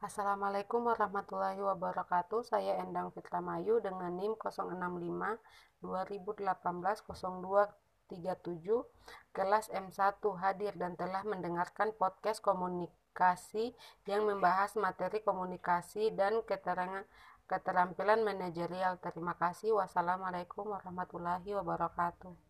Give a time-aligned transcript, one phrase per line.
[0.00, 2.40] Assalamualaikum warahmatullahi wabarakatuh.
[2.48, 4.72] Saya Endang Fitramayu dengan NIM 065
[5.84, 6.40] 2018
[8.08, 8.08] 0237
[9.36, 13.76] kelas M1 hadir dan telah mendengarkan podcast komunikasi
[14.08, 17.04] yang membahas materi komunikasi dan keterangan
[17.44, 18.96] keterampilan manajerial.
[19.04, 19.76] Terima kasih.
[19.76, 22.49] Wassalamualaikum warahmatullahi wabarakatuh.